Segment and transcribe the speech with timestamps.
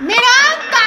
[0.00, 0.82] Miranda!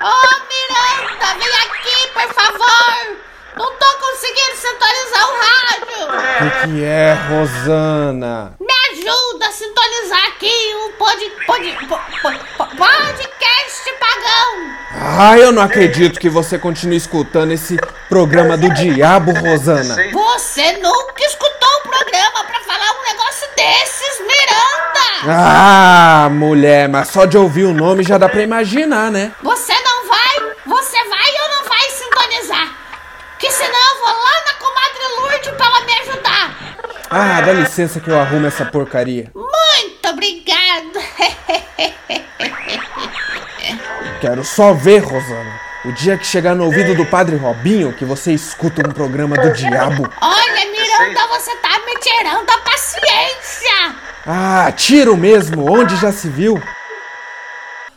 [0.00, 3.16] Oh, Miranda, vem aqui, por favor!
[3.56, 6.04] Não tô conseguindo sintonizar o rádio!
[6.06, 8.54] O que, que é, Rosana?
[8.60, 11.78] Me ajuda a sintonizar aqui o pod, pod,
[12.22, 12.38] pod,
[12.76, 14.76] podcast pagão!
[15.18, 17.76] Ah, eu não acredito que você continue escutando esse
[18.08, 19.94] programa do diabo, Rosana.
[20.12, 25.06] Você nunca escutou um programa pra falar um negócio desses, Miranda!
[25.28, 29.32] Ah, mulher, mas só de ouvir o nome já dá pra imaginar, né?
[29.42, 30.54] Você não vai?
[30.66, 32.76] Você vai ou não vai sintonizar?
[33.38, 36.56] Que senão eu vou lá na comadre Lourdes pra ela me ajudar.
[37.10, 39.30] Ah, dá licença que eu arrumo essa porcaria.
[39.34, 41.00] Muito obrigado.
[44.20, 45.60] Quero só ver, Rosana.
[45.84, 49.52] O dia que chegar no ouvido do padre Robinho que você escuta um programa do
[49.52, 50.08] diabo.
[50.20, 53.94] Olha, Miranda, você tá me tirando a paciência.
[54.26, 56.60] Ah, tiro mesmo, onde já se viu?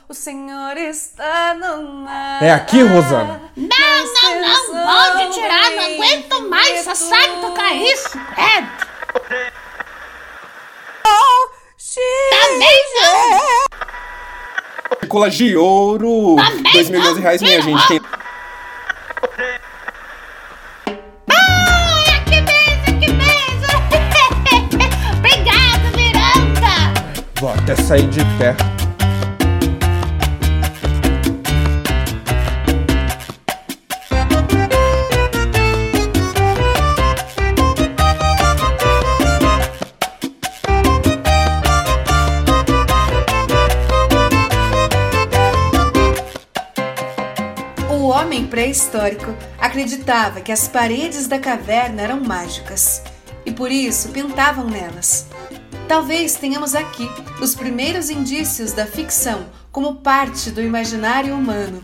[0.07, 2.43] O Senhor está no mar.
[2.43, 3.41] É aqui, Rosana?
[3.55, 8.89] Não, não, não, pode tirar, não aguento mais, só sabe tocar isso, credo.
[12.29, 13.59] Também não.
[15.07, 16.35] Cola de ouro!
[16.35, 17.87] Também Dois milhões de reais, minha não, gente.
[17.87, 18.01] Tem...
[27.39, 28.53] Vou até sair de pé.
[47.89, 53.01] O homem pré-histórico acreditava que as paredes da caverna eram mágicas
[53.45, 55.28] e por isso pintavam nelas.
[55.89, 57.09] Talvez tenhamos aqui
[57.41, 61.83] os primeiros indícios da ficção como parte do imaginário humano.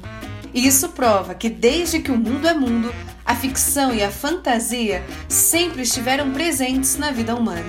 [0.54, 2.94] E isso prova que desde que o mundo é mundo,
[3.26, 7.66] a ficção e a fantasia sempre estiveram presentes na vida humana.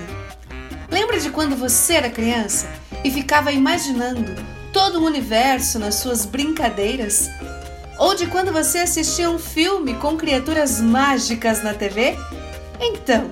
[0.91, 2.69] Lembra de quando você era criança
[3.03, 4.35] e ficava imaginando
[4.75, 7.31] todo o universo nas suas brincadeiras?
[7.99, 12.15] Ou de quando você assistia um filme com criaturas mágicas na TV?
[12.79, 13.31] Então,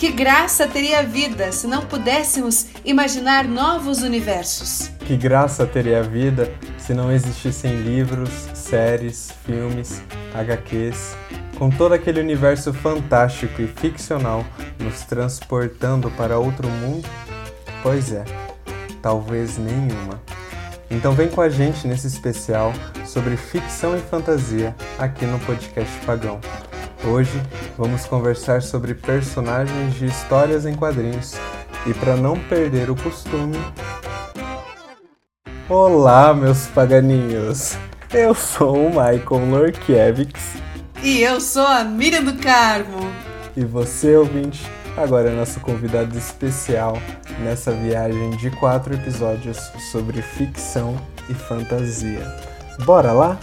[0.00, 4.90] que graça teria a vida se não pudéssemos imaginar novos universos?
[5.00, 10.02] Que graça teria a vida se não existissem livros, séries, filmes,
[10.32, 11.14] HQs,
[11.58, 14.42] com todo aquele universo fantástico e ficcional
[14.78, 17.06] nos transportando para outro mundo?
[17.82, 18.24] Pois é,
[19.02, 20.18] talvez nenhuma.
[20.90, 22.72] Então vem com a gente nesse especial
[23.04, 26.40] sobre ficção e fantasia aqui no podcast Pagão.
[27.04, 27.40] Hoje
[27.78, 31.34] vamos conversar sobre personagens de histórias em quadrinhos
[31.86, 33.58] e para não perder o costume.
[35.68, 37.76] Olá, meus paganinhos!
[38.12, 40.56] Eu sou o Michael Lorkiewicz
[41.02, 42.98] E eu sou a Miriam do Carmo.
[43.56, 44.66] e você, ouvinte,
[44.96, 46.98] agora é nosso convidado especial
[47.38, 49.58] nessa viagem de quatro episódios
[49.90, 52.26] sobre ficção e fantasia.
[52.84, 53.38] Bora lá?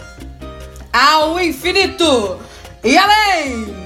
[0.92, 2.38] Ao infinito
[2.88, 3.76] e além!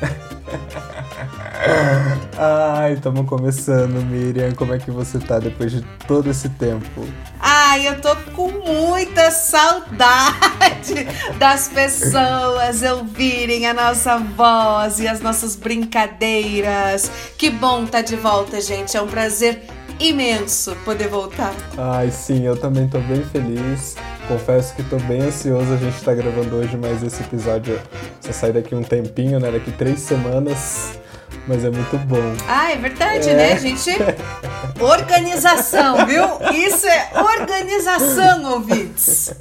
[2.38, 4.52] Ai, estamos começando, Miriam.
[4.52, 7.06] Como é que você tá depois de todo esse tempo?
[7.38, 11.06] Ai, eu tô com muita saudade
[11.38, 17.10] das pessoas ouvirem a nossa voz e as nossas brincadeiras.
[17.36, 18.96] Que bom tá de volta, gente.
[18.96, 19.64] É um prazer
[20.00, 21.52] imenso poder voltar.
[21.76, 23.96] Ai, sim, eu também tô bem feliz.
[24.28, 25.72] Confesso que tô bem ansioso.
[25.72, 27.80] A gente tá gravando hoje, mas esse episódio
[28.20, 29.50] só sai daqui um tempinho, né?
[29.50, 30.98] Daqui três semanas.
[31.46, 32.34] Mas é muito bom.
[32.46, 33.34] Ah, é verdade, É.
[33.34, 33.90] né, gente?
[34.80, 36.24] Organização, viu?
[36.52, 39.32] Isso é organização, ouvintes.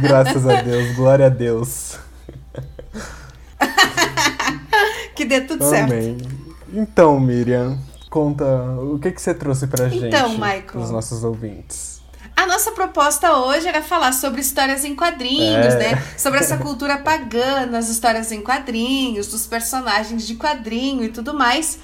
[0.00, 1.96] Graças a Deus, glória a Deus.
[5.14, 5.92] Que dê tudo certo.
[5.92, 6.18] Amém.
[6.72, 7.78] Então, Miriam,
[8.10, 10.62] conta o que, que você trouxe pra gente, Então, Michael.
[10.72, 11.97] pros nossos ouvintes.
[12.38, 15.78] A nossa proposta hoje era falar sobre histórias em quadrinhos, É.
[15.96, 16.04] né?
[16.16, 21.80] Sobre essa cultura pagã, as histórias em quadrinhos, dos personagens de quadrinho e tudo mais.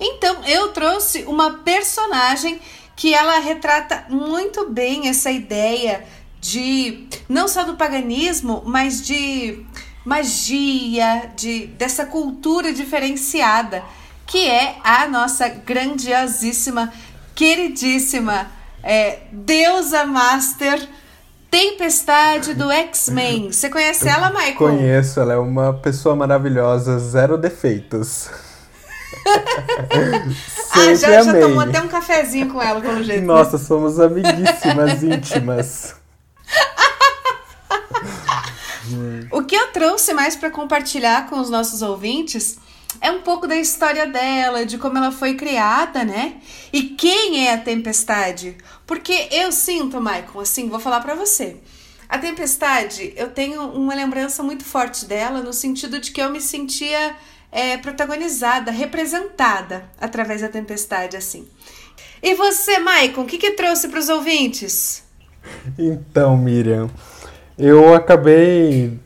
[0.00, 2.60] Então, eu trouxe uma personagem
[2.94, 6.04] que ela retrata muito bem essa ideia
[6.40, 9.66] de não só do paganismo, mas de
[10.04, 13.82] magia, de dessa cultura diferenciada,
[14.24, 16.92] que é a nossa grandiosíssima,
[17.34, 20.88] queridíssima é, deusa master
[21.50, 23.50] Tempestade do X-Men.
[23.50, 24.56] Você conhece ela, Michael?
[24.56, 28.28] Conheço, ela é uma pessoa maravilhosa, zero defeitos.
[30.72, 33.20] ah, já, já tomou até um cafezinho com ela, pelo jeito.
[33.22, 33.26] né?
[33.26, 35.94] Nossa, somos amiguíssimas íntimas.
[39.30, 42.58] O que eu trouxe mais para compartilhar com os nossos ouvintes
[43.00, 46.36] é um pouco da história dela, de como ela foi criada, né?
[46.72, 48.56] E quem é a Tempestade?
[48.86, 51.56] Porque eu sinto, Michael, assim, vou falar para você.
[52.08, 56.40] A Tempestade, eu tenho uma lembrança muito forte dela no sentido de que eu me
[56.40, 57.14] sentia
[57.52, 61.46] é, protagonizada, representada através da Tempestade, assim.
[62.22, 65.04] E você, Michael, o que, que trouxe para os ouvintes?
[65.78, 66.90] Então, Miriam,
[67.58, 68.98] eu acabei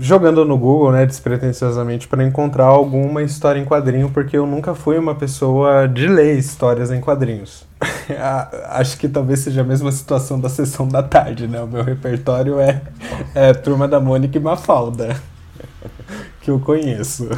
[0.00, 4.98] jogando no Google, né, despretensiosamente, para encontrar alguma história em quadrinho, porque eu nunca fui
[4.98, 7.66] uma pessoa de ler histórias em quadrinhos.
[8.70, 11.60] Acho que talvez seja a mesma situação da sessão da tarde, né?
[11.60, 12.80] O meu repertório é,
[13.34, 15.16] é Turma da Mônica e Mafalda,
[16.40, 17.28] que eu conheço.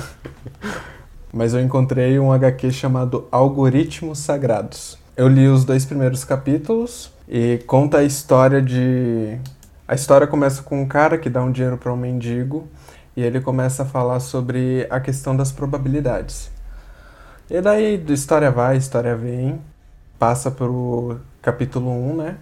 [1.33, 4.99] Mas eu encontrei um HQ chamado Algoritmos Sagrados.
[5.17, 9.39] Eu li os dois primeiros capítulos e conta a história de
[9.91, 12.69] a história começa com um cara que dá um dinheiro para um mendigo
[13.17, 16.49] e ele começa a falar sobre a questão das probabilidades.
[17.51, 19.61] E daí, história vai, história vem,
[20.17, 22.37] passa pro capítulo 1, né?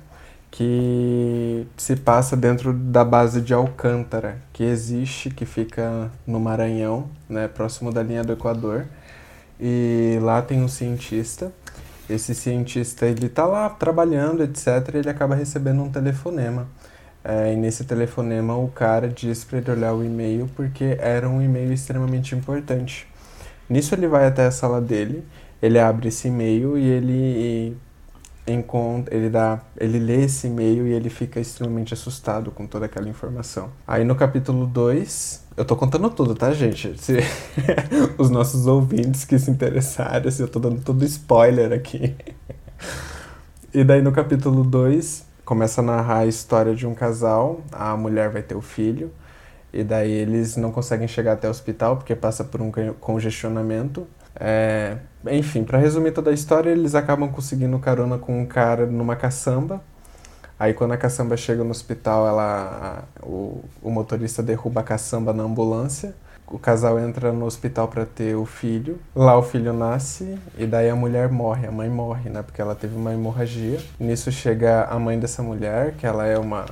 [0.50, 7.48] Que se passa dentro da base de Alcântara, que existe, que fica no Maranhão, né?
[7.48, 8.84] Próximo da linha do Equador.
[9.58, 11.50] E lá tem um cientista.
[12.10, 14.66] Esse cientista, ele tá lá trabalhando, etc.
[14.92, 16.66] E ele acaba recebendo um telefonema
[17.28, 21.42] é, e nesse telefonema o cara diz para ele olhar o e-mail porque era um
[21.42, 23.06] e-mail extremamente importante.
[23.68, 25.22] Nisso ele vai até a sala dele,
[25.60, 27.76] ele abre esse e-mail e ele
[28.46, 33.06] encontra, ele dá, ele lê esse e-mail e ele fica extremamente assustado com toda aquela
[33.06, 33.70] informação.
[33.86, 36.98] Aí no capítulo 2, eu tô contando tudo, tá, gente?
[36.98, 37.18] Se
[38.16, 42.16] os nossos ouvintes que se interessarem, se eu tô dando todo spoiler aqui.
[43.74, 48.28] E daí no capítulo 2, começa a narrar a história de um casal, a mulher
[48.28, 49.10] vai ter o filho,
[49.72, 54.06] e daí eles não conseguem chegar até o hospital porque passa por um congestionamento.
[54.38, 54.98] É,
[55.30, 59.82] enfim, para resumir toda a história, eles acabam conseguindo carona com um cara numa caçamba.
[60.60, 65.44] Aí quando a caçamba chega no hospital, ela, o, o motorista derruba a caçamba na
[65.44, 66.14] ambulância
[66.50, 68.98] o casal entra no hospital para ter o filho.
[69.14, 72.42] Lá o filho nasce e daí a mulher morre, a mãe morre, né?
[72.42, 73.80] Porque ela teve uma hemorragia.
[73.98, 76.66] Nisso chega a mãe dessa mulher, que ela é uma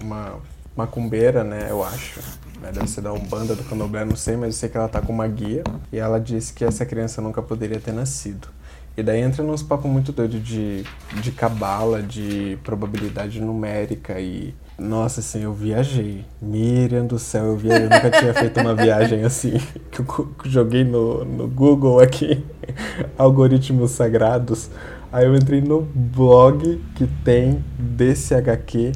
[0.00, 0.34] uma
[0.76, 1.68] macumbeira, né?
[1.70, 2.20] Eu acho.
[2.60, 5.00] Né, deve ser da Umbanda, do Candomblé, não sei, mas eu sei que ela tá
[5.00, 5.62] com uma guia.
[5.92, 8.48] E ela disse que essa criança nunca poderia ter nascido.
[8.96, 10.84] E daí entra nos papos muito doido de,
[11.20, 16.24] de cabala, de probabilidade numérica e nossa, assim, eu viajei.
[16.40, 17.86] Miriam do céu, eu viajei.
[17.86, 19.58] Eu nunca tinha feito uma viagem assim.
[19.90, 22.44] Que eu joguei no, no Google aqui,
[23.16, 24.68] algoritmos sagrados.
[25.10, 28.92] Aí eu entrei no blog que tem desse HQ.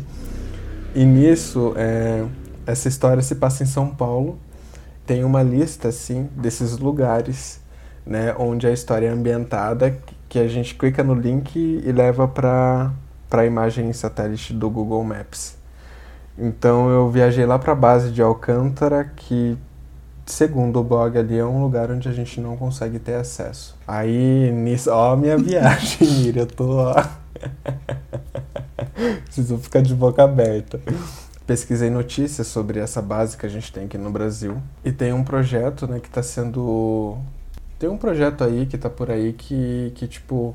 [0.94, 2.26] E nisso, é,
[2.66, 4.38] essa história se passa em São Paulo.
[5.06, 7.58] Tem uma lista, assim, desses lugares,
[8.04, 9.96] né, onde a história é ambientada,
[10.28, 12.92] que a gente clica no link e leva para
[13.30, 15.59] a imagem satélite do Google Maps.
[16.40, 19.58] Então eu viajei lá para a base de Alcântara, que
[20.24, 23.76] segundo o blog ali é um lugar onde a gente não consegue ter acesso.
[23.86, 26.94] Aí nisso, ó, minha viagem, Miriam, eu tô ó.
[29.24, 30.80] Preciso ficar de boca aberta.
[31.46, 35.22] Pesquisei notícias sobre essa base que a gente tem aqui no Brasil e tem um
[35.22, 37.18] projeto, né, que está sendo
[37.78, 40.54] tem um projeto aí que está por aí que que tipo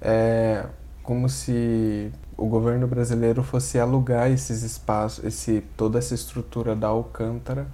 [0.00, 0.64] é
[1.02, 7.66] como se o governo brasileiro fosse alugar esses espaços, esse, toda essa estrutura da Alcântara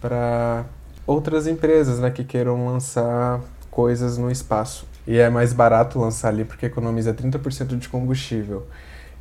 [0.00, 0.64] para
[1.06, 3.40] outras empresas né, que queiram lançar
[3.70, 4.88] coisas no espaço.
[5.06, 8.66] E é mais barato lançar ali porque economiza 30% de combustível.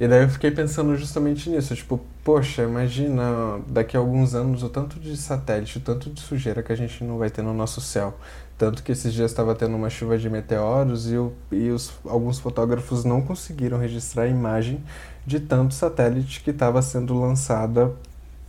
[0.02, 4.70] E daí eu fiquei pensando justamente nisso, tipo, poxa, imagina daqui a alguns anos o
[4.70, 7.80] tanto de satélite, o tanto de sujeira que a gente não vai ter no nosso
[7.80, 8.18] céu.
[8.58, 12.40] Tanto que esses dias estava tendo uma chuva de meteoros e, o, e os, alguns
[12.40, 14.84] fotógrafos não conseguiram registrar a imagem
[15.24, 17.94] de tanto satélite que estava sendo lançada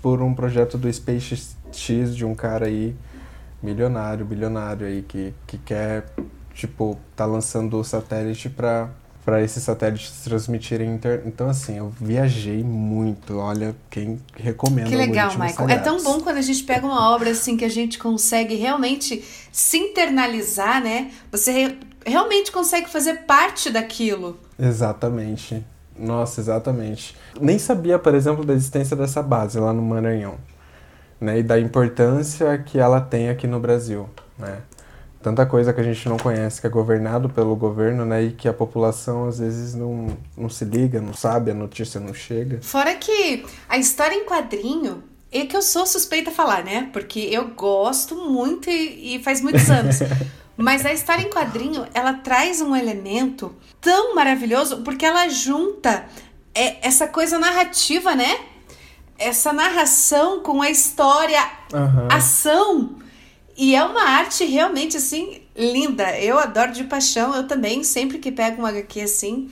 [0.00, 1.54] por um projeto do SpaceX
[2.16, 2.96] de um cara aí
[3.62, 6.06] milionário, bilionário aí que, que quer,
[6.54, 8.88] tipo, tá lançando o satélite para
[9.24, 11.22] para esses satélites transmitirem inter...
[11.24, 13.38] Então, assim, eu viajei muito.
[13.38, 15.50] Olha, quem recomenda Que legal, Michael.
[15.50, 15.74] Sagrados.
[15.74, 19.24] É tão bom quando a gente pega uma obra assim que a gente consegue realmente
[19.52, 21.12] se internalizar, né?
[21.30, 21.78] Você re...
[22.04, 24.38] realmente consegue fazer parte daquilo.
[24.58, 25.64] Exatamente.
[25.96, 27.16] Nossa, exatamente.
[27.40, 30.34] Nem sabia, por exemplo, da existência dessa base lá no Maranhão.
[31.20, 31.38] Né?
[31.38, 34.62] E da importância que ela tem aqui no Brasil, né?
[35.22, 38.22] Tanta coisa que a gente não conhece, que é governado pelo governo, né?
[38.24, 42.12] E que a população às vezes não, não se liga, não sabe, a notícia não
[42.12, 42.60] chega.
[42.60, 46.90] Fora que a história em quadrinho é que eu sou suspeita a falar, né?
[46.92, 50.00] Porque eu gosto muito e, e faz muitos anos.
[50.56, 56.04] Mas a história em quadrinho, ela traz um elemento tão maravilhoso porque ela junta
[56.54, 58.38] é, essa coisa narrativa, né?
[59.18, 61.40] Essa narração com a história,
[61.72, 62.08] Aham.
[62.10, 63.01] ação.
[63.56, 66.18] E é uma arte realmente assim linda.
[66.18, 67.34] Eu adoro de paixão.
[67.34, 69.50] Eu também, sempre que pego um HQ assim,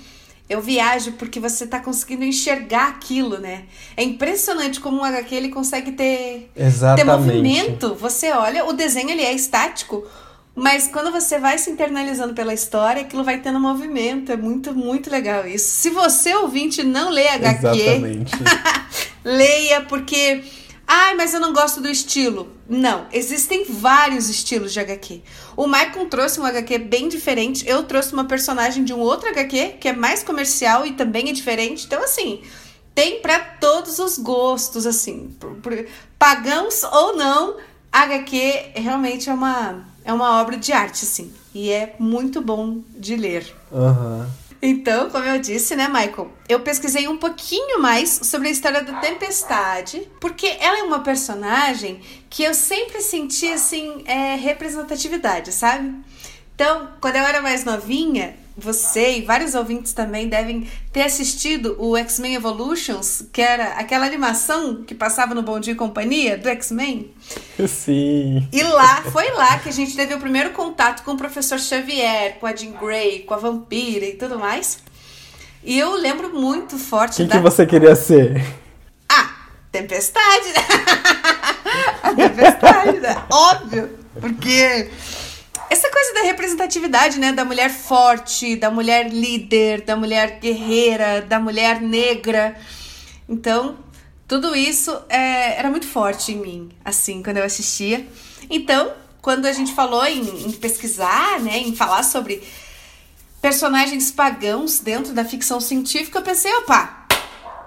[0.49, 3.65] eu viajo porque você tá conseguindo enxergar aquilo, né?
[3.97, 6.51] É impressionante como um HQ ele consegue ter
[6.97, 7.95] ter movimento.
[7.95, 10.05] Você olha, o desenho ele é estático,
[10.55, 14.33] mas quando você vai se internalizando pela história, aquilo vai tendo movimento.
[14.33, 15.71] É muito, muito legal isso.
[15.71, 18.33] Se você, ouvinte, não lê HQ, Exatamente.
[19.23, 20.43] leia, porque.
[20.93, 22.49] Ai, mas eu não gosto do estilo.
[22.69, 25.23] Não, existem vários estilos de HQ.
[25.57, 27.65] O Maicon trouxe um HQ bem diferente.
[27.65, 31.33] Eu trouxe uma personagem de um outro HQ que é mais comercial e também é
[31.33, 31.87] diferente.
[31.87, 32.43] Então, assim,
[32.93, 35.33] tem pra todos os gostos, assim.
[36.19, 37.57] pagãos ou não,
[37.93, 41.33] HQ realmente é uma, é uma obra de arte, assim.
[41.55, 43.55] E é muito bom de ler.
[43.73, 44.29] Aham.
[44.63, 46.31] Então, como eu disse, né, Michael?
[46.49, 52.01] Eu pesquisei um pouquinho mais sobre a história da Tempestade, porque ela é uma personagem
[52.29, 55.95] que eu sempre senti, assim, é, representatividade, sabe?
[56.55, 61.97] Então, quando eu era mais novinha, você e vários ouvintes também devem ter assistido o
[61.97, 67.11] X-Men Evolutions, que era aquela animação que passava no Bom Dia e Companhia do X-Men.
[67.67, 68.47] Sim.
[68.53, 72.39] E lá, foi lá que a gente teve o primeiro contato com o professor Xavier,
[72.39, 74.79] com a Jean Grey, com a vampira e tudo mais.
[75.63, 77.37] E eu lembro muito forte Quem da.
[77.37, 78.43] que você queria ser?
[79.09, 79.31] Ah,
[79.71, 80.63] tempestade, né?
[82.03, 83.23] a tempestade, né?
[83.31, 83.91] Óbvio.
[84.21, 84.91] Porque
[85.71, 87.33] essa coisa da representatividade, né?
[87.33, 92.57] Da mulher forte, da mulher líder, da mulher guerreira, da mulher negra.
[93.29, 93.79] Então,
[94.27, 98.05] tudo isso é, era muito forte em mim, assim, quando eu assistia.
[98.51, 101.59] Então, quando a gente falou em, em pesquisar, né?
[101.59, 102.43] Em falar sobre
[103.41, 107.07] personagens pagãos dentro da ficção científica, eu pensei, opa,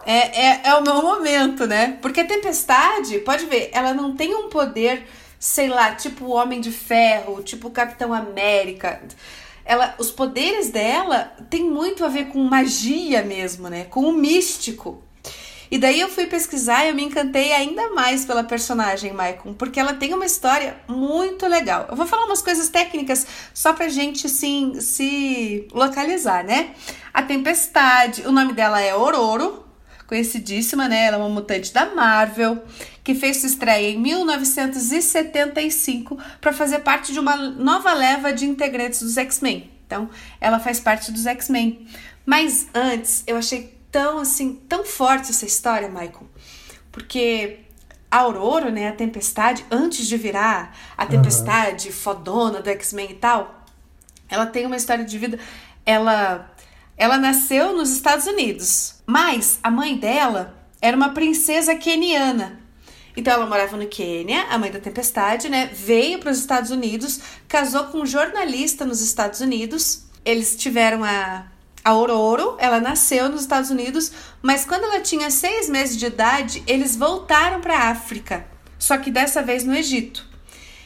[0.06, 1.98] é, é, é o meu momento, né?
[2.02, 5.08] Porque a tempestade, pode ver, ela não tem um poder,
[5.44, 9.02] sei lá, tipo o Homem de Ferro, tipo Capitão América.
[9.66, 13.84] Ela, os poderes dela tem muito a ver com magia mesmo, né?
[13.84, 15.04] Com o místico.
[15.70, 19.82] E daí eu fui pesquisar e eu me encantei ainda mais pela personagem Maicon, porque
[19.82, 21.88] ela tem uma história muito legal.
[21.90, 26.74] Eu vou falar umas coisas técnicas só pra gente assim, se localizar, né?
[27.14, 29.63] A Tempestade, o nome dela é Ororo,
[30.14, 31.06] conhecidíssima, né?
[31.06, 32.64] Ela é uma mutante da Marvel,
[33.04, 39.02] que fez sua estreia em 1975 para fazer parte de uma nova leva de integrantes
[39.02, 39.72] dos X-Men.
[39.88, 40.08] Então,
[40.40, 41.88] ela faz parte dos X-Men.
[42.24, 46.30] Mas antes, eu achei tão assim, tão forte essa história, Michael,
[46.92, 47.62] porque
[48.12, 53.66] a Aurora, né, a Tempestade, antes de virar a Tempestade fodona do X-Men e tal,
[54.30, 55.40] ela tem uma história de vida.
[55.84, 56.52] Ela
[56.96, 62.60] ela nasceu nos Estados Unidos, mas a mãe dela era uma princesa queniana.
[63.16, 65.70] Então ela morava no Quênia, a mãe da Tempestade, né?
[65.72, 70.06] Veio para os Estados Unidos, casou com um jornalista nos Estados Unidos.
[70.26, 71.46] Eles tiveram a
[71.84, 76.64] a Aurora, ela nasceu nos Estados Unidos, mas quando ela tinha seis meses de idade,
[76.66, 78.48] eles voltaram para a África,
[78.80, 80.26] só que dessa vez no Egito.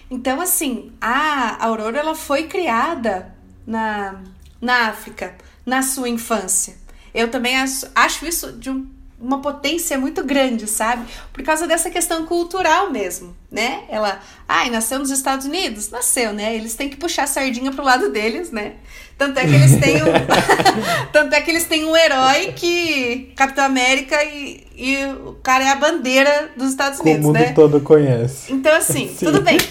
[0.10, 4.24] Então, assim, a Aurora ela foi criada na,
[4.60, 6.78] na África, na sua infância.
[7.14, 8.88] Eu também acho, isso de um,
[9.20, 11.06] uma potência muito grande, sabe?
[11.34, 13.84] Por causa dessa questão cultural mesmo, né?
[13.90, 15.90] Ela, ai, nasceu nos Estados Unidos?
[15.90, 16.56] Nasceu, né?
[16.56, 18.76] Eles têm que puxar a sardinha pro lado deles, né?
[19.18, 20.06] Tanto é que eles têm um,
[21.12, 25.70] tanto é que eles têm um herói que Capitão América e, e o cara é
[25.72, 27.52] a bandeira dos Estados O Unidos, mundo né?
[27.54, 28.54] todo conhece.
[28.54, 29.26] Então assim, Sim.
[29.26, 29.58] tudo bem.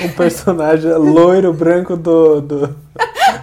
[0.00, 2.76] Um personagem loiro, branco do, do, do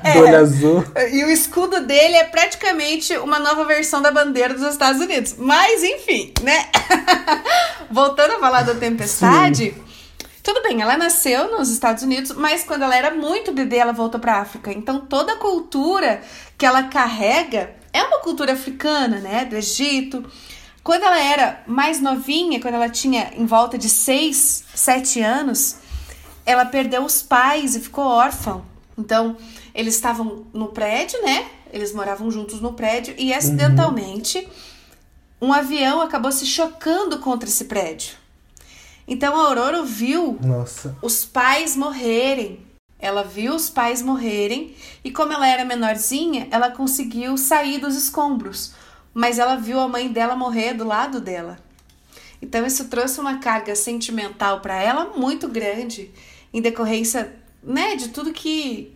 [0.03, 0.17] É.
[0.17, 0.83] olho azul.
[1.11, 5.35] E o escudo dele é praticamente uma nova versão da bandeira dos Estados Unidos.
[5.37, 6.65] Mas, enfim, né?
[7.91, 9.73] Voltando a falar da tempestade.
[10.45, 14.19] Tudo bem, ela nasceu nos Estados Unidos, mas quando ela era muito bebê, ela voltou
[14.19, 14.71] para África.
[14.71, 16.21] Então, toda a cultura
[16.55, 19.43] que ela carrega é uma cultura africana, né?
[19.43, 20.23] Do Egito.
[20.83, 25.77] Quando ela era mais novinha, quando ela tinha em volta de 6, 7 anos,
[26.45, 28.61] ela perdeu os pais e ficou órfã.
[28.95, 29.35] Então,
[29.73, 31.47] eles estavam no prédio, né?
[31.73, 34.47] Eles moravam juntos no prédio e acidentalmente
[35.41, 38.24] um avião acabou se chocando contra esse prédio.
[39.07, 40.97] Então a Aurora viu Nossa.
[41.01, 42.65] os pais morrerem
[42.99, 48.73] Ela viu os pais morrerem e, como ela era menorzinha, ela conseguiu sair dos escombros,
[49.13, 51.59] mas ela viu a mãe dela morrer do lado dela.
[52.41, 56.11] Então, isso trouxe uma carga sentimental para ela muito grande,
[56.53, 58.91] em decorrência né, de tudo que,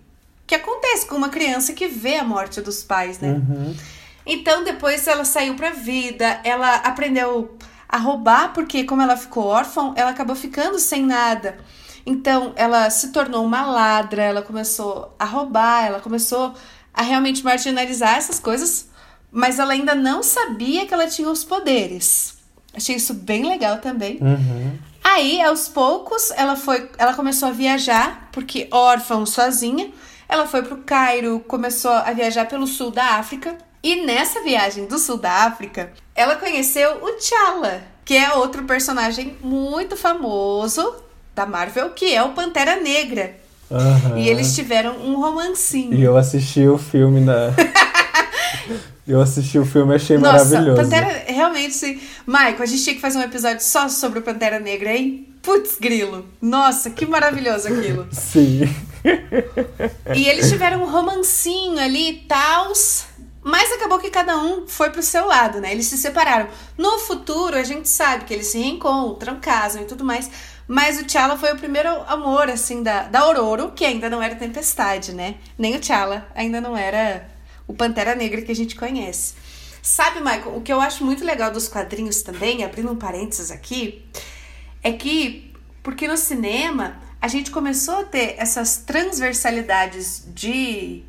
[0.47, 3.33] que acontece com uma criança que vê a morte dos pais, né?
[3.33, 3.75] Uhum.
[4.25, 7.57] Então, depois ela saiu pra vida, ela aprendeu
[7.89, 11.57] a roubar, porque como ela ficou órfã, ela acabou ficando sem nada.
[12.05, 16.53] Então, ela se tornou uma ladra, ela começou a roubar, ela começou
[16.93, 18.89] a realmente marginalizar essas coisas,
[19.31, 22.37] mas ela ainda não sabia que ela tinha os poderes.
[22.73, 24.19] Achei isso bem legal também.
[24.21, 24.77] Uhum.
[25.03, 29.91] Aí, aos poucos, ela foi, ela começou a viajar, porque órfã, sozinha.
[30.27, 33.57] Ela foi pro Cairo, começou a viajar pelo sul da África.
[33.81, 39.37] E nessa viagem do sul da África, ela conheceu o T'Challa, que é outro personagem
[39.41, 40.95] muito famoso
[41.33, 43.35] da Marvel, que é o Pantera Negra.
[43.71, 44.17] Aham.
[44.17, 45.93] E eles tiveram um romancinho.
[45.93, 47.53] E eu assisti o filme na.
[49.07, 50.81] eu assisti o filme e achei Nossa, maravilhoso.
[50.81, 54.93] Pantera, realmente, Michael, a gente tinha que fazer um episódio só sobre o Pantera Negra,
[54.93, 55.27] hein?
[55.41, 56.25] Putz, grilo.
[56.41, 58.07] Nossa, que maravilhoso aquilo.
[58.11, 58.61] Sim.
[60.13, 63.08] E eles tiveram um romancinho ali e tals.
[63.41, 65.71] Mas acabou que cada um foi pro seu lado, né?
[65.71, 66.49] Eles se separaram.
[66.77, 70.29] No futuro, a gente sabe que eles se reencontram, casam e tudo mais.
[70.67, 74.35] Mas o T'Challa foi o primeiro amor, assim, da, da Ororo, que ainda não era
[74.35, 75.35] Tempestade, né?
[75.57, 77.27] Nem o T'Challa ainda não era
[77.65, 79.33] o Pantera Negra que a gente conhece.
[79.81, 84.05] Sabe, Michael, o que eu acho muito legal dos quadrinhos também, abrindo um parênteses aqui,
[84.83, 91.03] é que, porque no cinema a gente começou a ter essas transversalidades de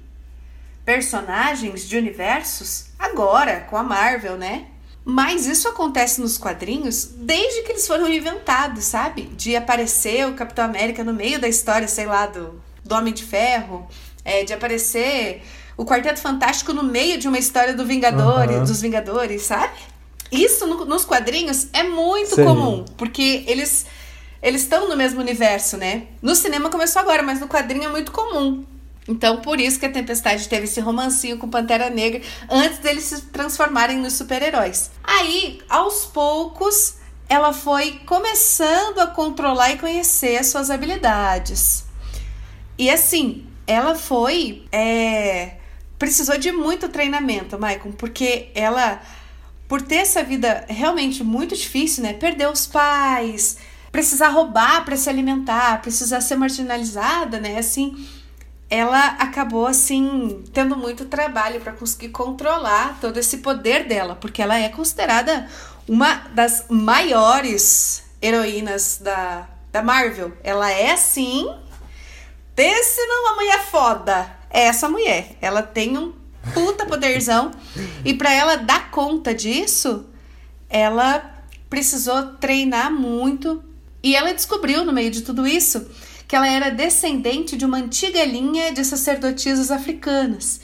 [0.94, 4.64] personagens, de universos, agora, com a Marvel, né?
[5.04, 9.23] Mas isso acontece nos quadrinhos desde que eles foram inventados, sabe?
[9.37, 13.25] De aparecer o Capitão América no meio da história, sei lá, do, do Homem de
[13.25, 13.88] Ferro,
[14.25, 15.42] é, de aparecer
[15.76, 18.64] o Quarteto Fantástico no meio de uma história do Vingadores, Aham.
[18.64, 19.73] dos Vingadores, sabe?
[20.32, 22.45] Isso no- nos quadrinhos é muito Sei.
[22.45, 23.86] comum, porque eles
[24.43, 26.04] eles estão no mesmo universo, né?
[26.21, 28.64] No cinema começou agora, mas no quadrinho é muito comum.
[29.08, 33.23] Então, por isso que a Tempestade teve esse romancinho com Pantera Negra antes deles se
[33.23, 34.91] transformarem nos super-heróis.
[35.02, 36.97] Aí, aos poucos,
[37.28, 41.84] ela foi começando a controlar e conhecer as suas habilidades.
[42.78, 44.65] E assim, ela foi.
[44.73, 45.56] é,
[46.00, 49.02] precisou de muito treinamento, Maicon, porque ela,
[49.69, 52.15] por ter essa vida realmente muito difícil, né?
[52.15, 53.58] Perdeu os pais,
[53.93, 57.58] precisar roubar para se alimentar, precisar ser marginalizada, né?
[57.58, 57.95] Assim,
[58.71, 64.56] ela acabou assim tendo muito trabalho para conseguir controlar todo esse poder dela, porque ela
[64.56, 65.49] é considerada
[65.89, 70.33] uma das maiores heroínas da, da Marvel.
[70.45, 71.49] Ela é assim
[72.61, 74.30] Pense numa mulher foda.
[74.50, 75.35] É essa mulher.
[75.41, 76.13] Ela tem um
[76.52, 77.50] puta poderzão.
[78.04, 80.04] E pra ela dar conta disso,
[80.69, 83.65] ela precisou treinar muito.
[84.02, 85.87] E ela descobriu, no meio de tudo isso,
[86.30, 90.60] que ela era descendente de uma antiga linha de sacerdotisas africanas.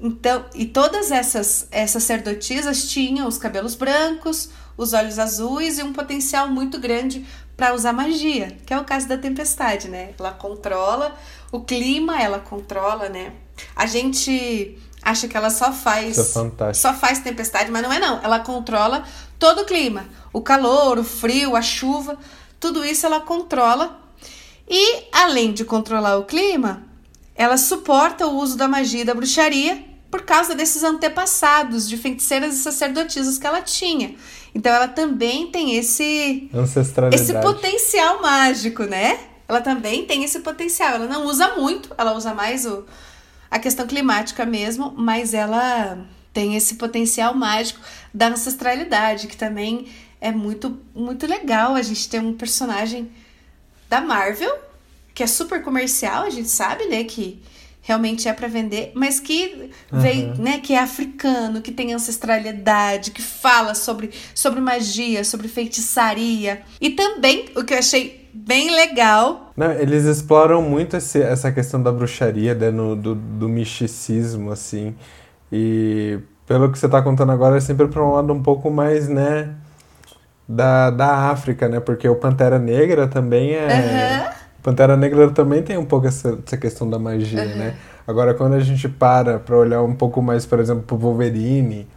[0.00, 5.92] Então, e todas essas, essas sacerdotisas tinham os cabelos brancos, os olhos azuis e um
[5.92, 10.14] potencial muito grande para usar magia, que é o caso da tempestade, né?
[10.18, 11.14] Ela controla
[11.52, 13.34] o clima, ela controla, né?
[13.76, 17.98] A gente acha que ela só faz Isso é só faz tempestade, mas não é
[17.98, 18.22] não.
[18.22, 19.04] Ela controla
[19.38, 22.16] todo o clima, o calor, o frio, a chuva,
[22.58, 24.05] tudo isso ela controla.
[24.68, 26.82] E além de controlar o clima,
[27.34, 32.54] ela suporta o uso da magia e da bruxaria por causa desses antepassados de feiticeiras
[32.54, 34.14] e sacerdotisas que ela tinha.
[34.54, 36.48] Então ela também tem esse
[37.14, 39.18] esse potencial mágico, né?
[39.48, 40.94] Ela também tem esse potencial.
[40.94, 42.84] Ela não usa muito, ela usa mais o,
[43.50, 45.98] a questão climática mesmo, mas ela
[46.32, 47.80] tem esse potencial mágico
[48.12, 49.86] da ancestralidade, que também
[50.20, 53.10] é muito, muito legal a gente ter um personagem
[53.88, 54.54] da Marvel,
[55.14, 57.40] que é super comercial, a gente sabe, né, que
[57.82, 63.22] realmente é para vender, mas que veio, né, que é africano, que tem ancestralidade, que
[63.22, 66.62] fala sobre, sobre magia, sobre feitiçaria.
[66.80, 71.80] E também, o que eu achei bem legal, Não, eles exploram muito esse- essa questão
[71.82, 74.94] da bruxaria, né, no- do, do misticismo, assim.
[75.50, 79.08] E pelo que você tá contando agora, é sempre para um lado um pouco mais,
[79.08, 79.54] né,
[80.48, 81.80] da, da África, né?
[81.80, 84.30] Porque o Pantera Negra também é.
[84.58, 87.76] O Pantera Negra também tem um pouco essa, essa questão da magia, né?
[88.06, 91.88] Agora, quando a gente para pra olhar um pouco mais, por exemplo, pro Wolverine,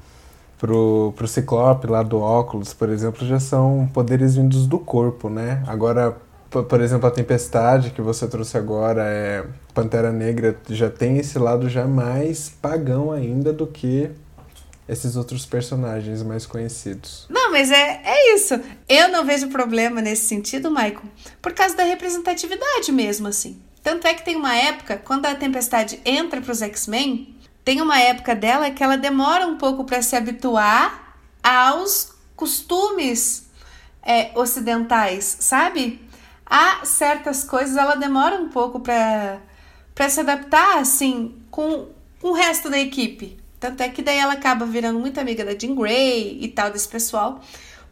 [0.57, 5.63] pro, pro Ciclope lá do óculos, por exemplo, já são poderes vindos do corpo, né?
[5.67, 6.15] Agora,
[6.49, 11.37] Por, por exemplo, a Tempestade que você trouxe agora, é Pantera Negra, já tem esse
[11.39, 14.09] lado já mais pagão ainda do que
[14.89, 17.27] esses outros personagens mais conhecidos.
[17.29, 18.59] Não, mas é, é isso.
[18.87, 21.03] Eu não vejo problema nesse sentido, Michael,
[21.39, 23.61] por causa da representatividade mesmo, assim.
[23.83, 27.99] Tanto é que tem uma época, quando a Tempestade entra para os X-Men, tem uma
[27.99, 33.47] época dela que ela demora um pouco para se habituar aos costumes
[34.01, 36.01] é, ocidentais, sabe?
[36.43, 39.39] Há certas coisas, ela demora um pouco para
[40.09, 43.38] se adaptar, assim, com, com o resto da equipe.
[43.59, 46.87] Tanto é que daí ela acaba virando muito amiga da Jean Grey e tal, desse
[46.87, 47.41] pessoal.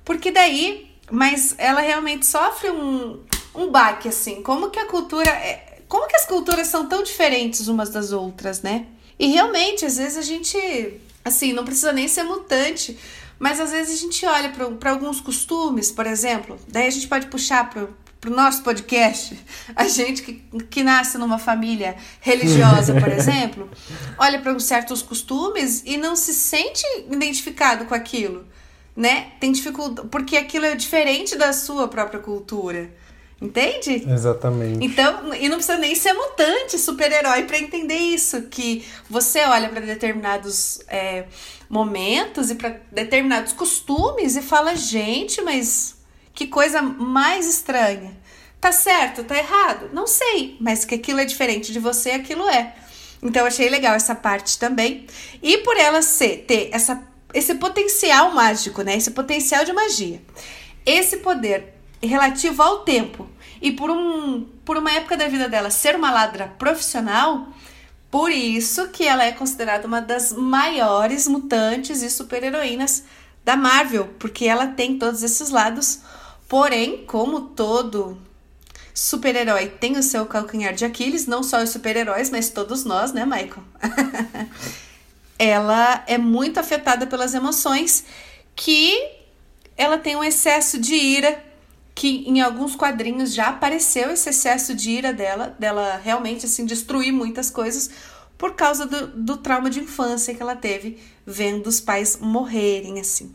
[0.05, 3.19] Porque daí, mas ela realmente sofre um,
[3.53, 4.41] um baque, assim.
[4.41, 5.29] Como que a cultura.
[5.29, 8.85] É, como que as culturas são tão diferentes umas das outras, né?
[9.19, 10.57] E realmente, às vezes a gente.
[11.25, 12.97] Assim, não precisa nem ser mutante.
[13.39, 14.49] Mas às vezes a gente olha
[14.79, 17.69] para alguns costumes, por exemplo, daí a gente pode puxar
[18.25, 19.37] o nosso podcast,
[19.75, 20.33] a gente que,
[20.69, 23.69] que nasce numa família religiosa, por exemplo,
[24.17, 28.45] olha para certos costumes e não se sente identificado com aquilo,
[28.95, 29.31] né?
[29.39, 32.89] Tem dificuldade, porque aquilo é diferente da sua própria cultura.
[33.39, 34.03] Entende?
[34.11, 34.83] Exatamente.
[34.83, 38.41] Então, e não precisa nem ser mutante, super-herói para entender isso.
[38.43, 41.25] Que você olha para determinados é,
[41.69, 45.96] momentos e para determinados costumes e fala, gente, mas
[46.37, 48.15] que coisa mais estranha.
[48.61, 49.89] Tá certo, tá errado?
[49.91, 52.75] Não sei, mas que aquilo é diferente de você, aquilo é.
[53.23, 55.07] Então achei legal essa parte também.
[55.41, 57.01] E por ela ser, ter essa,
[57.33, 58.95] esse potencial mágico, né?
[58.95, 60.21] Esse potencial de magia.
[60.85, 61.73] Esse poder
[62.03, 63.27] relativo ao tempo.
[63.59, 67.47] E por, um, por uma época da vida dela ser uma ladra profissional,
[68.11, 73.05] por isso que ela é considerada uma das maiores mutantes e super-heroínas
[73.43, 76.01] da Marvel, porque ela tem todos esses lados.
[76.47, 78.17] Porém, como todo
[78.93, 83.25] super-herói tem o seu calcanhar de Aquiles, não só os super-heróis, mas todos nós, né,
[83.25, 83.63] Michael?
[85.37, 88.05] ela é muito afetada pelas emoções
[88.55, 89.11] que
[89.75, 91.43] ela tem um excesso de ira
[91.93, 97.11] que em alguns quadrinhos já apareceu esse excesso de ira dela, dela realmente assim destruir
[97.11, 97.89] muitas coisas
[98.37, 103.33] por causa do, do trauma de infância que ela teve vendo os pais morrerem assim.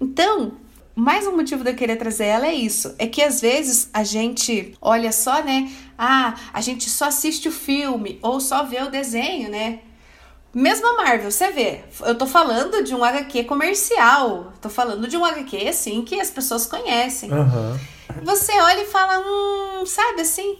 [0.00, 0.58] Então,
[0.94, 4.04] mais um motivo de eu querer trazer ela é isso, é que às vezes a
[4.04, 5.70] gente olha só, né?
[5.96, 9.80] Ah, a gente só assiste o filme ou só vê o desenho, né?
[10.54, 15.16] Mesmo a Marvel, você vê, eu tô falando de um HQ comercial, tô falando de
[15.16, 17.32] um HQ, assim, que as pessoas conhecem.
[17.32, 17.78] Uhum.
[18.22, 20.58] Você olha e fala, hum, sabe assim?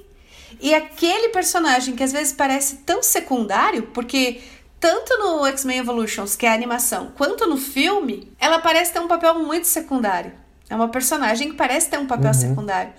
[0.63, 4.41] E aquele personagem que às vezes parece tão secundário, porque
[4.83, 9.07] tanto no X-Men Evolutions, que é a animação, quanto no filme, ela parece ter um
[9.07, 10.33] papel muito secundário.
[10.69, 12.35] É uma personagem que parece ter um papel uhum.
[12.35, 12.93] secundário.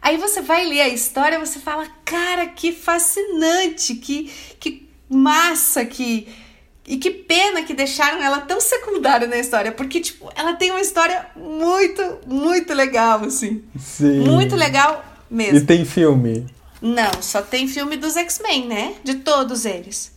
[0.00, 6.26] Aí você vai ler a história, você fala, cara, que fascinante, que, que massa, que
[6.86, 10.80] e que pena que deixaram ela tão secundária na história, porque, tipo, ela tem uma
[10.80, 13.62] história muito, muito legal, assim.
[13.78, 14.20] Sim.
[14.20, 15.58] Muito legal mesmo.
[15.58, 16.46] E tem filme?
[16.80, 18.94] Não, só tem filme dos X-Men, né?
[19.04, 20.15] De todos eles.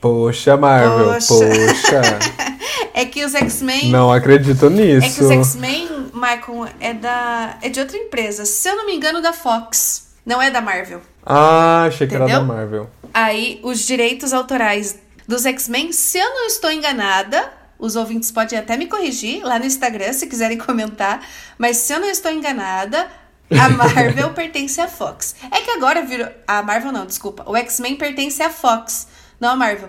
[0.00, 2.18] Poxa, Marvel, poxa.
[2.94, 3.90] é que os X-Men.
[3.90, 5.06] Não acredito nisso.
[5.06, 7.58] É que os X-Men, Michael, é da.
[7.60, 8.44] é de outra empresa.
[8.44, 10.08] Se eu não me engano, da Fox.
[10.24, 11.00] Não é da Marvel.
[11.24, 12.26] Ah, achei Entendeu?
[12.26, 12.90] que era da Marvel.
[13.12, 18.76] Aí, os direitos autorais dos X-Men, se eu não estou enganada, os ouvintes podem até
[18.76, 21.20] me corrigir lá no Instagram se quiserem comentar,
[21.56, 23.08] mas se eu não estou enganada,
[23.50, 25.34] a Marvel pertence à Fox.
[25.50, 26.28] É que agora virou.
[26.46, 27.44] A Marvel não, desculpa.
[27.46, 29.06] O X-Men pertence à Fox,
[29.40, 29.88] não à Marvel.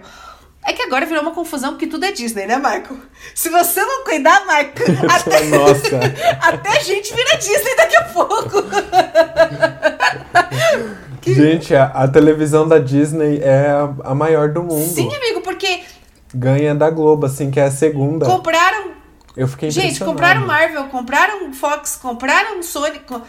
[0.66, 2.98] É que agora virou uma confusão porque tudo é Disney, né, Marco?
[3.34, 6.00] Se você não cuidar, Marco, até, Nossa.
[6.42, 8.64] até a gente vira Disney daqui a pouco.
[11.22, 11.34] Que...
[11.34, 14.88] Gente, a, a, televisão da Disney é a, a, maior do mundo.
[14.88, 15.82] Sim, amigo, porque.
[16.34, 18.26] Ganha da Globo, assim, que é a segunda.
[18.26, 18.92] Compraram.
[19.36, 23.00] Eu fiquei Gente, compraram Marvel, compraram Fox, compraram Sony.
[23.00, 23.22] Co...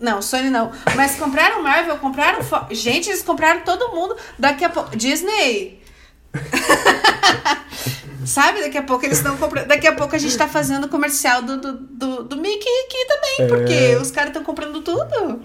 [0.00, 0.70] Não, Sony não.
[0.94, 2.42] Mas compraram Marvel, compraram.
[2.42, 2.56] Fo...
[2.70, 4.16] Gente, eles compraram todo mundo.
[4.38, 4.96] Daqui a pouco.
[4.96, 5.82] Disney.
[8.24, 8.62] Sabe?
[8.62, 9.66] Daqui a pouco eles estão comprando.
[9.66, 13.34] Daqui a pouco a gente tá fazendo comercial do, do, do, do Mickey aqui também,
[13.38, 13.46] é...
[13.46, 15.42] porque os caras estão comprando tudo.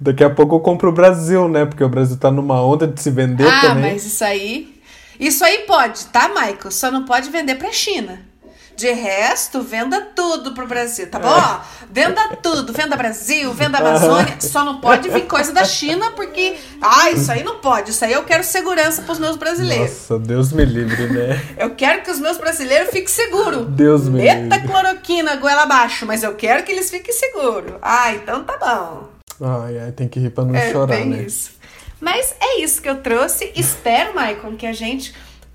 [0.00, 1.64] Daqui a pouco eu compro o Brasil, né?
[1.64, 3.90] Porque o Brasil tá numa onda de se vender ah, também.
[3.90, 4.80] Ah, mas isso aí.
[5.18, 6.70] Isso aí pode, tá, Michael?
[6.70, 8.31] Só não pode vender pra China.
[8.76, 11.60] De resto, venda tudo pro Brasil, tá bom?
[11.90, 14.36] Venda tudo, venda Brasil, venda Amazônia.
[14.40, 16.56] Só não pode vir coisa da China, porque.
[16.80, 17.90] Ah, isso aí não pode.
[17.90, 19.90] Isso aí eu quero segurança pros meus brasileiros.
[19.90, 21.40] Nossa, Deus me livre, né?
[21.58, 23.66] Eu quero que os meus brasileiros fiquem seguros.
[23.68, 24.68] Deus me Meta livre.
[24.68, 27.74] cloroquina, goela abaixo, mas eu quero que eles fiquem seguros.
[27.82, 29.08] Ah, então tá bom.
[29.44, 31.22] Ai, ai, tem que rir pra não É chorar, bem né?
[31.22, 31.52] isso.
[32.00, 33.52] Mas é isso que eu trouxe.
[33.54, 35.14] Espero, Maicon, que a gente,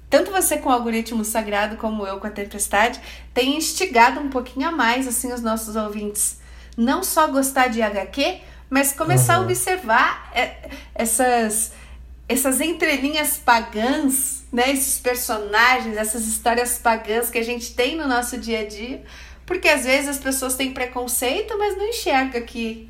[0.10, 3.00] tanto você com o algoritmo sagrado como eu com a tempestade,
[3.34, 6.40] tenha instigado um pouquinho a mais assim os nossos ouvintes.
[6.78, 8.40] Não só gostar de HQ,
[8.70, 9.46] mas começar a Uhum.
[9.46, 11.72] observar é, essas
[12.30, 14.70] essas entrelinhas pagãs, né?
[14.72, 19.02] Esses personagens, essas histórias pagãs que a gente tem no nosso dia a dia.
[19.46, 22.90] Porque às vezes as pessoas têm preconceito, mas não enxerga que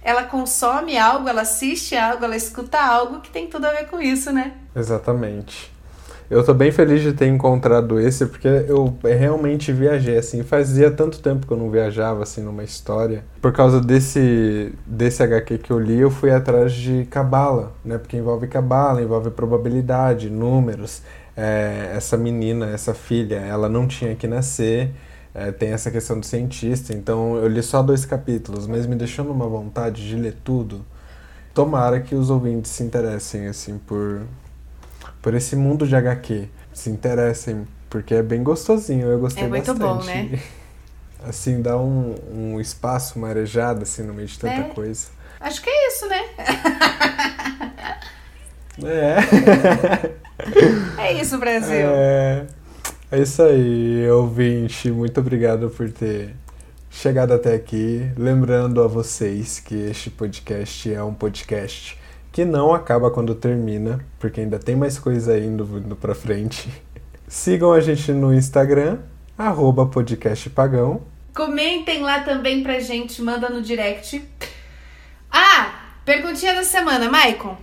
[0.00, 4.00] ela consome algo, ela assiste algo, ela escuta algo que tem tudo a ver com
[4.00, 4.52] isso, né?
[4.74, 5.68] Exatamente.
[6.28, 11.20] Eu tô bem feliz de ter encontrado esse, porque eu realmente viajei, assim, fazia tanto
[11.20, 13.24] tempo que eu não viajava, assim, numa história.
[13.40, 18.16] Por causa desse, desse HQ que eu li, eu fui atrás de cabala, né, porque
[18.16, 21.00] envolve cabala, envolve probabilidade, números.
[21.36, 24.90] É, essa menina, essa filha, ela não tinha que nascer,
[25.32, 29.24] é, tem essa questão do cientista, então eu li só dois capítulos, mas me deixou
[29.24, 30.84] numa vontade de ler tudo.
[31.54, 34.22] Tomara que os ouvintes se interessem, assim, por,
[35.26, 36.48] por esse mundo de HQ.
[36.72, 39.98] Se interessem, porque é bem gostosinho, eu gostei É muito bastante.
[39.98, 40.40] bom, né?
[41.28, 44.62] Assim, dá um, um espaço marejado, assim, no meio de tanta É.
[44.68, 45.08] coisa.
[45.40, 46.22] Acho que é isso, né?
[48.84, 49.16] É.
[51.02, 51.74] É isso, Brasil.
[51.88, 52.46] É,
[53.10, 54.92] é isso aí, ouvinte.
[54.92, 56.36] Muito obrigado por ter
[56.88, 58.08] chegado até aqui.
[58.16, 61.98] Lembrando a vocês que este podcast é um podcast
[62.36, 66.68] que não acaba quando termina, porque ainda tem mais coisa indo, indo pra frente.
[67.26, 68.98] Sigam a gente no Instagram,
[69.38, 71.00] arroba podcastpagão.
[71.34, 74.22] Comentem lá também pra gente, manda no direct.
[75.32, 77.56] Ah, perguntinha da semana, Maicon.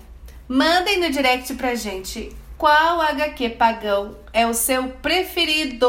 [0.48, 5.88] Mandem no direct pra gente qual HQ pagão é o seu preferido.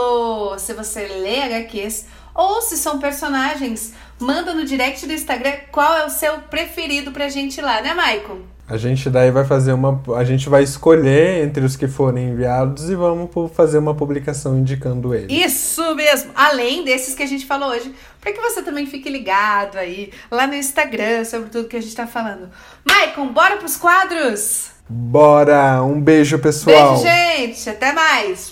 [0.59, 6.05] Se você lê HQs ou se são personagens, manda no direct do Instagram qual é
[6.05, 8.53] o seu preferido pra gente lá, né, Maicon?
[8.67, 10.03] A gente daí vai fazer uma.
[10.17, 15.15] A gente vai escolher entre os que forem enviados e vamos fazer uma publicação indicando
[15.15, 15.35] ele.
[15.35, 16.31] Isso mesmo!
[16.35, 20.47] Além desses que a gente falou hoje, para que você também fique ligado aí, lá
[20.47, 22.49] no Instagram, sobre tudo que a gente tá falando.
[22.89, 24.71] Maicon, bora pros quadros?
[24.89, 25.83] Bora!
[25.83, 26.95] Um beijo, pessoal!
[26.95, 27.69] Beijo, gente!
[27.69, 28.51] Até mais!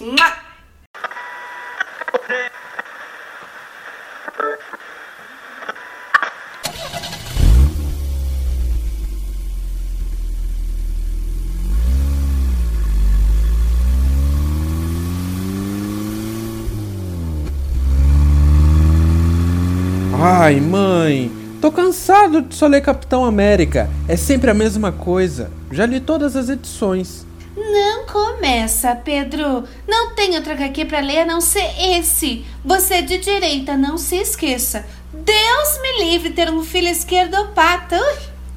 [20.45, 23.89] Ai, mãe, tô cansado de só ler Capitão América.
[24.09, 25.53] É sempre a mesma coisa.
[25.71, 27.25] Já li todas as edições.
[27.57, 29.63] Não começa, Pedro.
[29.87, 32.45] Não tem outro HQ pra ler a não ser esse.
[32.65, 34.85] Você é de direita, não se esqueça.
[35.13, 38.01] Deus me livre ter um filho esquerdopata.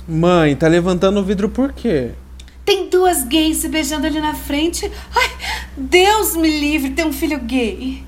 [0.07, 2.13] Mãe, tá levantando o vidro por quê?
[2.65, 4.91] Tem duas gays se beijando ali na frente.
[5.15, 5.29] Ai,
[5.77, 8.03] Deus me livre ter um filho gay.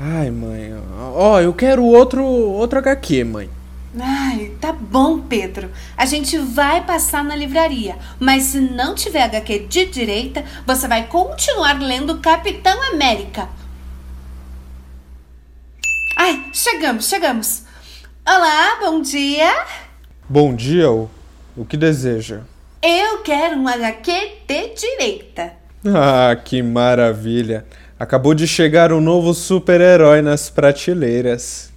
[0.00, 3.50] Ai, mãe, ó, eu quero outro, outro HQ, mãe.
[3.98, 5.72] Ai, tá bom, Pedro.
[5.96, 11.08] A gente vai passar na livraria, mas se não tiver HQ de direita, você vai
[11.08, 13.48] continuar lendo Capitão América.
[16.16, 17.64] Ai, chegamos, chegamos.
[18.24, 19.64] Olá, bom dia.
[20.28, 21.10] Bom dia, o,
[21.56, 22.42] o que deseja?
[22.80, 24.12] Eu quero um HQ
[24.46, 25.54] de direita.
[25.84, 27.66] Ah, que maravilha!
[27.98, 31.72] Acabou de chegar um novo super-herói nas prateleiras.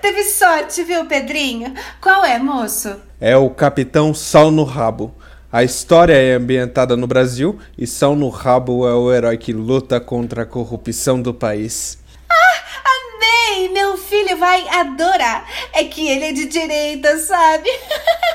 [0.00, 1.74] Teve sorte, viu, Pedrinho?
[2.00, 2.94] Qual é, moço?
[3.20, 5.12] É o Capitão Sal no Rabo.
[5.50, 9.98] A história é ambientada no Brasil e Sal no Rabo é o herói que luta
[9.98, 11.98] contra a corrupção do país.
[12.30, 13.68] Amei!
[13.70, 15.48] Meu filho vai adorar.
[15.72, 17.68] É que ele é de direita, sabe?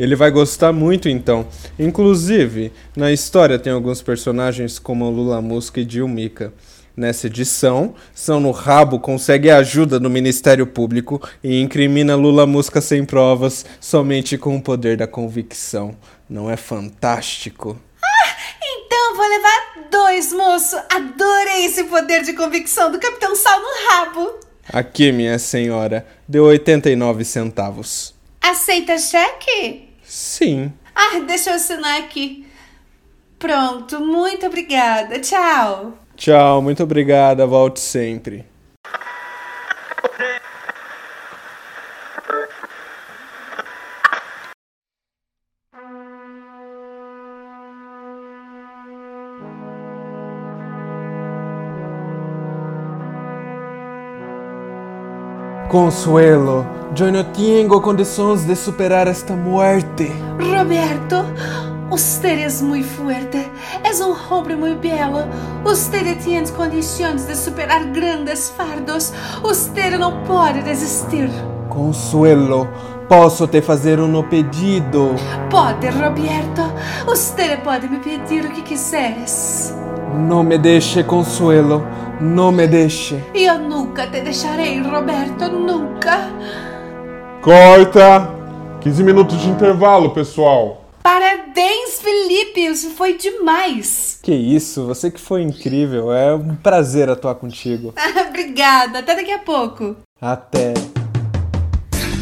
[0.00, 1.46] Ele vai gostar muito então.
[1.78, 6.54] Inclusive, na história tem alguns personagens como Lula Musca e Dilmica.
[6.96, 12.80] Nessa edição, São no Rabo consegue a ajuda do Ministério Público e incrimina Lula Musca
[12.80, 15.94] sem provas, somente com o poder da convicção.
[16.26, 17.78] Não é fantástico?
[18.62, 20.76] Então vou levar dois, moço.
[20.88, 24.40] Adorei esse poder de convicção do Capitão Sal no rabo.
[24.72, 28.14] Aqui, minha senhora, deu 89 centavos.
[28.40, 29.89] Aceita cheque?
[30.10, 30.72] Sim.
[30.92, 32.44] Ah, deixa eu assinar aqui.
[33.38, 35.20] Pronto, muito obrigada.
[35.20, 35.94] Tchau.
[36.16, 38.44] Tchau, muito obrigada, volte sempre.
[55.70, 60.10] Consuelo, yo no tengo condições de superar esta muerte.
[60.36, 61.24] Roberto,
[61.92, 63.48] usted es muy fuerte.
[63.88, 65.26] Es un hombre muy bello.
[65.64, 69.12] Usted tiene condições de superar grandes fardos.
[69.44, 71.30] Usted não pode desistir.
[71.68, 72.66] Consuelo,
[73.08, 75.14] posso te fazer um pedido?
[75.48, 76.62] Pode, Roberto.
[77.06, 79.72] Usted pode me pedir o que quiseres.
[80.16, 81.86] Não me deixe, Consuelo.
[82.20, 83.18] Não me deixe.
[83.34, 85.48] Eu nunca te deixarei, Roberto.
[85.48, 86.28] Nunca.
[87.40, 88.28] Corta!
[88.82, 90.84] 15 minutos de intervalo, pessoal.
[91.02, 92.60] Parabéns, Felipe.
[92.60, 94.18] Isso foi demais.
[94.22, 96.12] Que isso, você que foi incrível.
[96.12, 97.94] É um prazer atuar contigo.
[98.28, 98.98] Obrigada.
[98.98, 99.96] Até daqui a pouco.
[100.20, 100.74] Até.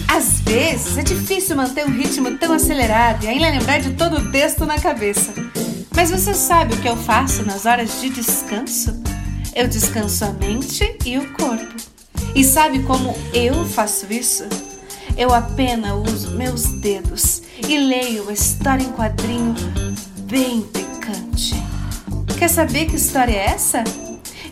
[0.08, 4.30] Às vezes é difícil manter um ritmo tão acelerado e ainda lembrar de todo o
[4.30, 5.34] texto na cabeça.
[5.94, 9.17] Mas você sabe o que eu faço nas horas de descanso?
[9.54, 11.74] Eu descanso a mente e o corpo.
[12.34, 14.44] E sabe como eu faço isso?
[15.16, 19.54] Eu apenas uso meus dedos e leio uma história em quadrinho
[20.20, 21.54] bem picante.
[22.38, 23.82] Quer saber que história é essa?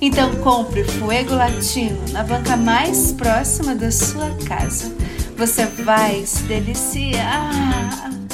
[0.01, 4.93] Então compre Fuego Latino na banca mais próxima da sua casa.
[5.37, 8.26] Você vai se deliciar.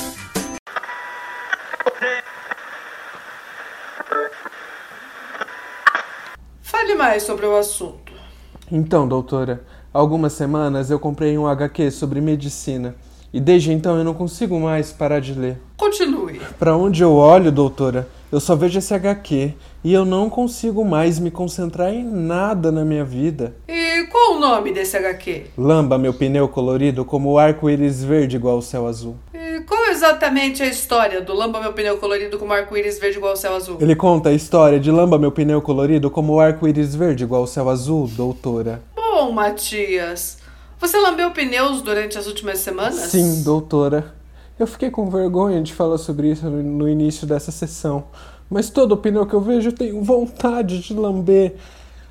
[7.03, 8.13] Mais sobre o assunto.
[8.71, 12.95] Então, doutora, há algumas semanas eu comprei um HQ sobre medicina
[13.33, 15.59] e desde então eu não consigo mais parar de ler.
[15.77, 16.41] Continue.
[16.61, 19.53] Para onde eu olho, doutora, eu só vejo esse HQ
[19.85, 23.55] e eu não consigo mais me concentrar em nada na minha vida.
[23.69, 25.49] E qual o nome desse HQ?
[25.59, 29.17] Lamba meu pneu colorido como o arco-íris verde igual ao céu azul.
[29.35, 33.37] E qual exatamente a história do Lamba Meu Pneu Colorido com arco-íris verde igual ao
[33.37, 33.77] céu azul?
[33.81, 37.47] Ele conta a história de Lamba meu pneu colorido como o arco-íris verde igual ao
[37.47, 38.83] céu azul, doutora.
[38.97, 40.39] Bom, Matias,
[40.81, 42.95] você lambeu pneus durante as últimas semanas?
[42.95, 44.15] Sim, doutora.
[44.59, 48.05] Eu fiquei com vergonha de falar sobre isso no início dessa sessão,
[48.51, 51.55] mas todo pneu que eu vejo eu tenho vontade de lamber.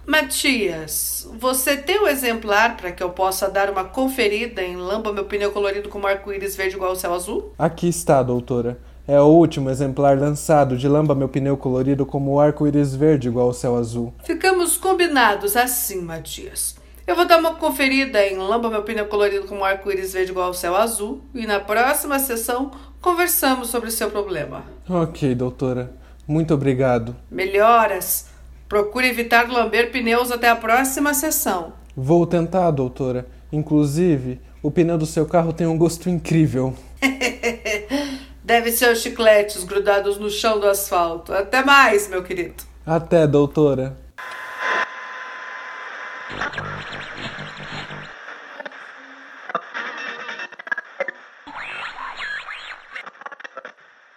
[0.05, 5.25] Matias, você tem um exemplar para que eu possa dar uma conferida em Lamba Meu
[5.25, 7.53] Pneu Colorido com arco-íris verde igual ao céu azul?
[7.57, 8.79] Aqui está, doutora.
[9.07, 13.47] É o último exemplar lançado de Lamba meu pneu colorido como o arco-íris verde igual
[13.47, 14.13] ao céu azul.
[14.23, 16.75] Ficamos combinados assim, Matias.
[17.11, 20.53] Eu vou dar uma conferida em Lamba Meu Pneu Colorido com arco-íris verde igual ao
[20.53, 22.71] céu azul e na próxima sessão
[23.01, 24.63] conversamos sobre o seu problema.
[24.89, 25.91] Ok, doutora.
[26.25, 27.13] Muito obrigado.
[27.29, 28.27] Melhoras.
[28.69, 31.73] Procure evitar lamber pneus até a próxima sessão.
[31.97, 33.27] Vou tentar, doutora.
[33.51, 36.73] Inclusive, o pneu do seu carro tem um gosto incrível.
[38.41, 41.33] Deve ser os chicletes grudados no chão do asfalto.
[41.33, 42.63] Até mais, meu querido.
[42.85, 43.99] Até, doutora.